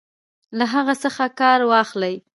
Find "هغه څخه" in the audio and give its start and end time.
0.73-1.23